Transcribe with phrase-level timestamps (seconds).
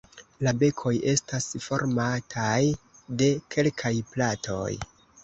[0.45, 2.63] La bekoj estas formataj
[3.21, 4.73] de kelkaj platoj.